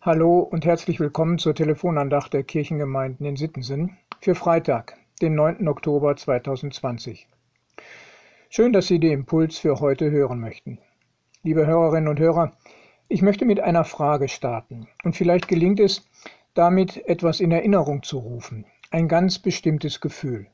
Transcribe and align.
Hallo 0.00 0.38
und 0.38 0.64
herzlich 0.64 1.00
willkommen 1.00 1.38
zur 1.38 1.56
Telefonandacht 1.56 2.32
der 2.32 2.44
Kirchengemeinden 2.44 3.26
in 3.26 3.34
Sittensen 3.34 3.98
für 4.20 4.36
Freitag, 4.36 4.96
den 5.20 5.34
9. 5.34 5.66
Oktober 5.66 6.14
2020. 6.14 7.26
Schön, 8.48 8.72
dass 8.72 8.86
Sie 8.86 9.00
den 9.00 9.10
Impuls 9.10 9.58
für 9.58 9.80
heute 9.80 10.08
hören 10.12 10.38
möchten. 10.38 10.78
Liebe 11.42 11.66
Hörerinnen 11.66 12.06
und 12.06 12.20
Hörer, 12.20 12.52
ich 13.08 13.22
möchte 13.22 13.44
mit 13.44 13.58
einer 13.58 13.82
Frage 13.82 14.28
starten 14.28 14.86
und 15.02 15.16
vielleicht 15.16 15.48
gelingt 15.48 15.80
es, 15.80 16.08
damit 16.54 17.04
etwas 17.08 17.40
in 17.40 17.50
Erinnerung 17.50 18.04
zu 18.04 18.18
rufen, 18.18 18.66
ein 18.92 19.08
ganz 19.08 19.40
bestimmtes 19.40 20.00
Gefühl. 20.00 20.46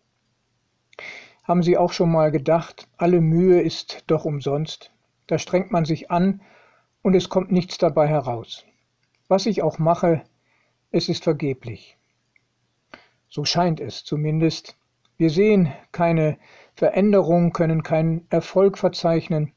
Haben 1.43 1.63
Sie 1.63 1.77
auch 1.77 1.93
schon 1.93 2.11
mal 2.11 2.31
gedacht, 2.31 2.89
alle 2.97 3.21
Mühe 3.21 3.61
ist 3.61 4.05
doch 4.07 4.25
umsonst? 4.25 4.91
Da 5.27 5.37
strengt 5.37 5.71
man 5.71 5.85
sich 5.85 6.11
an 6.11 6.41
und 7.03 7.15
es 7.15 7.29
kommt 7.29 7.53
nichts 7.53 7.77
dabei 7.77 8.09
heraus. 8.09 8.65
Was 9.29 9.47
ich 9.47 9.63
auch 9.63 9.79
mache, 9.79 10.23
es 10.91 11.09
ist 11.09 11.25
vergeblich. 11.25 11.97
So 13.29 13.45
scheint 13.45 13.81
es 13.81 14.05
zumindest. 14.05 14.77
Wir 15.17 15.31
sehen 15.31 15.73
keine 15.93 16.39
Veränderung, 16.75 17.53
können 17.53 17.83
keinen 17.83 18.27
Erfolg 18.31 18.79
verzeichnen 18.79 19.53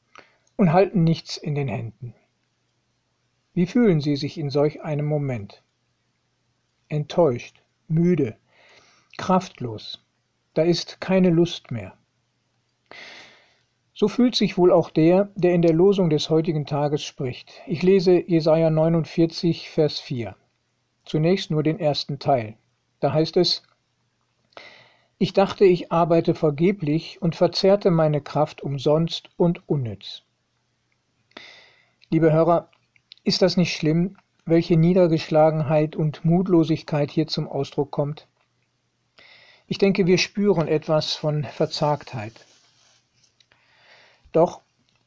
und 0.55 0.73
halten 0.73 1.03
nichts 1.03 1.37
in 1.37 1.55
den 1.55 1.67
Händen. 1.67 2.15
Wie 3.53 3.65
fühlen 3.65 4.01
Sie 4.01 4.15
sich 4.15 4.37
in 4.37 4.49
solch 4.49 4.83
einem 4.83 5.05
Moment? 5.05 5.63
Enttäuscht, 6.89 7.63
müde, 7.87 8.37
kraftlos. 9.17 10.05
Da 10.53 10.63
ist 10.63 11.01
keine 11.01 11.29
Lust 11.29 11.71
mehr. 11.71 11.97
So 13.99 14.07
fühlt 14.07 14.35
sich 14.35 14.59
wohl 14.59 14.71
auch 14.71 14.91
der, 14.91 15.31
der 15.33 15.55
in 15.55 15.63
der 15.63 15.73
Losung 15.73 16.11
des 16.11 16.29
heutigen 16.29 16.67
Tages 16.67 17.03
spricht. 17.03 17.51
Ich 17.65 17.81
lese 17.81 18.21
Jesaja 18.29 18.69
49, 18.69 19.71
Vers 19.71 19.99
4. 19.99 20.35
Zunächst 21.03 21.49
nur 21.49 21.63
den 21.63 21.79
ersten 21.79 22.19
Teil. 22.19 22.57
Da 22.99 23.11
heißt 23.11 23.37
es: 23.37 23.63
Ich 25.17 25.33
dachte, 25.33 25.65
ich 25.65 25.91
arbeite 25.91 26.35
vergeblich 26.35 27.19
und 27.23 27.35
verzehrte 27.35 27.89
meine 27.89 28.21
Kraft 28.21 28.61
umsonst 28.61 29.31
und 29.35 29.67
unnütz. 29.67 30.21
Liebe 32.11 32.31
Hörer, 32.31 32.69
ist 33.23 33.41
das 33.41 33.57
nicht 33.57 33.75
schlimm, 33.75 34.17
welche 34.45 34.77
Niedergeschlagenheit 34.77 35.95
und 35.95 36.23
Mutlosigkeit 36.23 37.09
hier 37.09 37.25
zum 37.25 37.47
Ausdruck 37.47 37.89
kommt? 37.89 38.27
Ich 39.65 39.79
denke, 39.79 40.05
wir 40.05 40.19
spüren 40.19 40.67
etwas 40.67 41.15
von 41.15 41.45
Verzagtheit. 41.45 42.45
Doch 44.37 44.61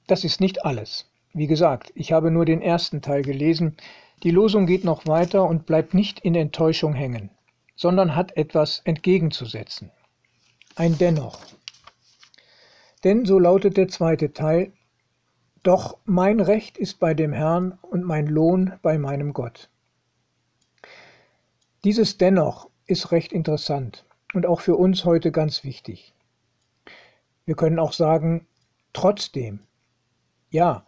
das 0.09 0.25
ist 0.25 0.41
nicht 0.41 0.65
alles. 0.65 1.09
Wie 1.35 1.47
gesagt, 1.47 1.93
ich 1.95 2.11
habe 2.11 2.33
nur 2.33 2.45
den 2.45 2.61
ersten 2.61 3.01
Teil 3.01 3.23
gelesen. 3.23 3.77
Die 4.25 4.33
Losung 4.33 4.67
geht 4.67 4.83
noch 4.83 5.07
weiter 5.07 5.45
und 5.45 5.67
bleibt 5.67 5.95
nicht 5.95 6.19
in 6.19 6.35
Enttäuschung 6.35 6.95
hängen, 6.95 7.31
sondern 7.77 8.17
hat 8.17 8.37
etwas 8.37 8.81
entgegenzusetzen. 8.85 9.93
Ein 10.75 10.99
Dennoch. 10.99 11.39
Denn 13.05 13.25
so 13.25 13.39
lautet 13.39 13.77
der 13.77 13.87
zweite 13.87 14.33
Teil, 14.33 14.73
doch 15.63 15.99
mein 16.05 16.41
Recht 16.41 16.77
ist 16.77 16.99
bei 16.99 17.15
dem 17.15 17.33
Herrn 17.33 17.79
und 17.83 18.03
mein 18.03 18.27
Lohn 18.27 18.73
bei 18.83 18.99
meinem 18.99 19.33
Gott. 19.33 19.71
Dieses 21.85 22.19
Dennoch 22.19 22.69
ist 22.87 23.13
recht 23.13 23.33
interessant 23.33 24.05
und 24.35 24.45
auch 24.45 24.61
für 24.61 24.75
uns 24.75 25.05
heute 25.05 25.31
ganz 25.31 25.63
wichtig. 25.63 26.15
Wir 27.45 27.55
können 27.55 27.79
auch 27.79 27.93
sagen, 27.93 28.49
Trotzdem, 28.93 29.61
ja, 30.51 30.87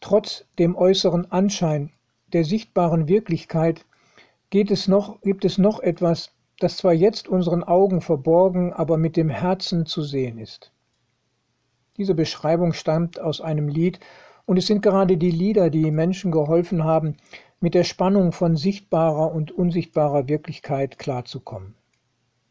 trotz 0.00 0.44
dem 0.58 0.76
äußeren 0.76 1.30
Anschein 1.30 1.92
der 2.32 2.44
sichtbaren 2.44 3.08
Wirklichkeit 3.08 3.84
geht 4.50 4.70
es 4.70 4.88
noch, 4.88 5.20
gibt 5.20 5.44
es 5.44 5.58
noch 5.58 5.80
etwas, 5.80 6.32
das 6.58 6.76
zwar 6.76 6.92
jetzt 6.92 7.28
unseren 7.28 7.64
Augen 7.64 8.00
verborgen, 8.00 8.72
aber 8.72 8.96
mit 8.96 9.16
dem 9.16 9.28
Herzen 9.28 9.86
zu 9.86 10.02
sehen 10.02 10.38
ist. 10.38 10.72
Diese 11.96 12.14
Beschreibung 12.14 12.72
stammt 12.72 13.20
aus 13.20 13.40
einem 13.40 13.68
Lied, 13.68 14.00
und 14.44 14.56
es 14.56 14.66
sind 14.66 14.82
gerade 14.82 15.16
die 15.16 15.30
Lieder, 15.30 15.70
die 15.70 15.90
Menschen 15.90 16.32
geholfen 16.32 16.82
haben, 16.82 17.16
mit 17.60 17.74
der 17.74 17.84
Spannung 17.84 18.32
von 18.32 18.56
sichtbarer 18.56 19.32
und 19.32 19.52
unsichtbarer 19.52 20.28
Wirklichkeit 20.28 20.98
klarzukommen. 20.98 21.76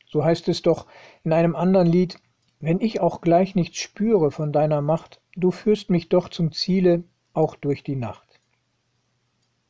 So 0.06 0.24
heißt 0.24 0.48
es 0.48 0.62
doch 0.62 0.88
in 1.24 1.34
einem 1.34 1.56
anderen 1.56 1.88
Lied, 1.88 2.18
wenn 2.62 2.80
ich 2.80 3.02
auch 3.02 3.22
gleich 3.22 3.56
nichts 3.56 3.80
spüre 3.80 4.30
von 4.32 4.54
deiner 4.54 4.82
Macht, 4.82 5.20
du 5.36 5.50
führst 5.52 5.90
mich 5.90 6.10
doch 6.10 6.30
zum 6.30 6.52
Ziele, 6.52 7.04
auch 7.34 7.56
durch 7.56 7.84
die 7.84 7.96
Nacht. 7.96 8.40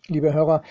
Liebe 0.08 0.34
Hörer, 0.34 0.62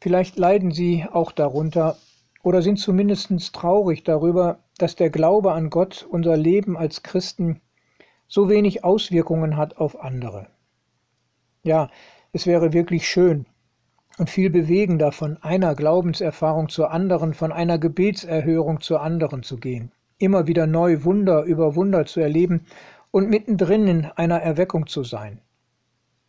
vielleicht 0.00 0.38
leiden 0.38 0.70
Sie 0.70 1.04
auch 1.10 1.32
darunter 1.32 1.96
oder 2.42 2.62
sind 2.62 2.78
zumindest 2.78 3.30
traurig 3.54 4.02
darüber, 4.02 4.60
dass 4.78 4.96
der 4.96 5.10
Glaube 5.10 5.52
an 5.52 5.68
Gott, 5.68 6.06
unser 6.08 6.36
Leben 6.36 6.76
als 6.76 7.02
Christen, 7.02 7.60
so 8.28 8.48
wenig 8.48 8.82
Auswirkungen 8.82 9.56
hat 9.56 9.76
auf 9.76 10.00
andere. 10.00 10.48
Ja, 11.62 11.90
es 12.32 12.46
wäre 12.46 12.72
wirklich 12.72 13.08
schön 13.08 13.46
und 14.18 14.30
viel 14.30 14.48
bewegender, 14.48 15.12
von 15.12 15.36
einer 15.42 15.74
Glaubenserfahrung 15.74 16.68
zur 16.68 16.90
anderen, 16.92 17.34
von 17.34 17.52
einer 17.52 17.78
Gebetserhörung 17.78 18.80
zur 18.80 19.02
anderen 19.02 19.42
zu 19.42 19.58
gehen 19.58 19.92
immer 20.18 20.46
wieder 20.46 20.66
neu 20.66 21.04
Wunder 21.04 21.42
über 21.42 21.74
Wunder 21.74 22.06
zu 22.06 22.20
erleben 22.20 22.66
und 23.10 23.28
mittendrin 23.28 23.86
in 23.86 24.04
einer 24.04 24.40
Erweckung 24.40 24.86
zu 24.86 25.04
sein. 25.04 25.40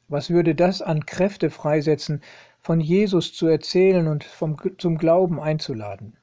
Was 0.08 0.30
würde 0.30 0.56
das 0.56 0.82
an 0.82 1.06
Kräfte 1.06 1.50
freisetzen, 1.50 2.22
von 2.60 2.80
Jesus 2.80 3.34
zu 3.34 3.48
erzählen 3.48 4.08
und 4.08 4.24
vom, 4.24 4.58
zum 4.78 4.98
Glauben 4.98 5.40
einzuladen? 5.40 6.18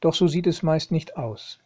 Doch 0.00 0.14
so 0.14 0.28
sieht 0.28 0.46
es 0.46 0.62
meist 0.62 0.92
nicht 0.92 1.16
aus. 1.16 1.58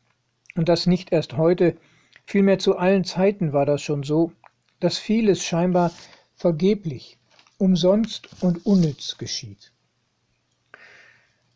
Und 0.54 0.68
das 0.68 0.86
nicht 0.86 1.12
erst 1.12 1.36
heute, 1.36 1.76
vielmehr 2.24 2.58
zu 2.58 2.76
allen 2.76 3.04
Zeiten 3.04 3.52
war 3.52 3.66
das 3.66 3.82
schon 3.82 4.02
so, 4.02 4.32
dass 4.78 4.98
vieles 4.98 5.44
scheinbar 5.44 5.90
vergeblich, 6.34 7.18
umsonst 7.58 8.28
und 8.42 8.64
unnütz 8.64 9.18
geschieht. 9.18 9.72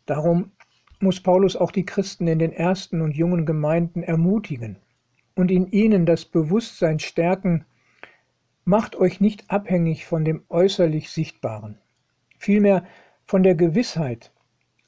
Darum 0.05 0.51
muss 1.05 1.21
Paulus 1.21 1.55
auch 1.55 1.69
die 1.69 1.85
Christen 1.85 2.25
in 2.25 2.39
den 2.39 2.51
ersten 2.51 2.99
und 2.99 3.15
jungen 3.15 3.45
Gemeinden 3.45 4.01
ermutigen 4.01 4.77
und 5.35 5.51
in 5.51 5.71
ihnen 5.71 6.07
das 6.07 6.25
Bewusstsein 6.25 6.97
stärken, 6.97 7.63
macht 8.63 8.95
euch 8.95 9.21
nicht 9.21 9.51
abhängig 9.51 10.07
von 10.07 10.25
dem 10.25 10.43
äußerlich 10.49 11.11
Sichtbaren, 11.11 11.77
vielmehr 12.39 12.83
von 13.23 13.43
der 13.43 13.53
Gewissheit, 13.53 14.31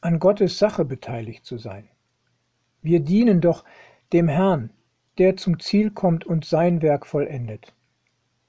an 0.01 0.17
Gottes 0.17 0.57
Sache 0.57 0.85
beteiligt 0.85 1.45
zu 1.45 1.59
sein. 1.59 1.87
Wir 2.81 2.99
dienen 2.99 3.39
doch 3.39 3.63
dem 4.11 4.27
Herrn, 4.27 4.71
der 5.19 5.37
zum 5.37 5.59
Ziel 5.59 5.91
kommt 5.91 6.25
und 6.25 6.45
sein 6.45 6.81
Werk 6.81 7.05
vollendet. 7.05 7.75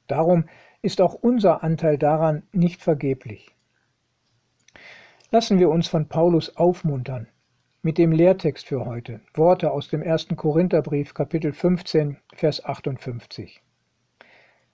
Darum 0.07 0.47
ist 0.81 1.03
auch 1.03 1.13
unser 1.13 1.63
Anteil 1.63 1.99
daran 1.99 2.45
nicht 2.53 2.81
vergeblich. 2.81 3.55
Lassen 5.31 5.59
wir 5.59 5.69
uns 5.69 5.87
von 5.87 6.09
Paulus 6.09 6.57
aufmuntern, 6.57 7.29
mit 7.83 7.97
dem 7.97 8.11
Lehrtext 8.11 8.67
für 8.67 8.85
heute. 8.85 9.21
Worte 9.35 9.71
aus 9.71 9.89
dem 9.89 10.03
ersten 10.03 10.37
Korintherbrief, 10.37 11.15
Kapitel 11.15 11.53
15, 11.53 12.17
Vers 12.35 12.65
58. 12.65 13.63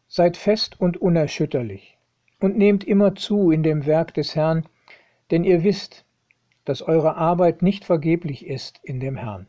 Seid 0.09 0.37
fest 0.37 0.81
und 0.81 0.97
unerschütterlich 0.97 1.99
und 2.41 2.57
nehmt 2.57 2.85
immer 2.85 3.15
zu 3.15 3.51
in 3.51 3.63
dem 3.63 3.85
Werk 3.87 4.15
des 4.15 4.35
Herrn, 4.35 4.67
denn 5.31 5.45
ihr 5.45 5.65
wisst, 5.65 6.07
dass 6.65 6.81
eure 6.81 7.17
Arbeit 7.17 7.61
nicht 7.61 7.85
vergeblich 7.85 8.47
ist 8.47 8.81
in 8.83 9.01
dem 9.01 9.17
Herrn. 9.17 9.47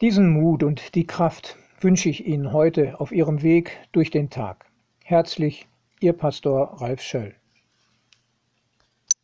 Diesen 0.00 0.30
Mut 0.30 0.62
und 0.62 0.94
die 0.94 1.06
Kraft 1.06 1.56
wünsche 1.80 2.08
ich 2.08 2.24
Ihnen 2.26 2.52
heute 2.52 3.00
auf 3.00 3.10
Ihrem 3.10 3.42
Weg 3.42 3.76
durch 3.92 4.10
den 4.10 4.30
Tag. 4.30 4.66
Herzlich, 5.04 5.66
Ihr 6.00 6.12
Pastor 6.12 6.80
Ralf 6.80 7.02
Schöll. 7.02 7.39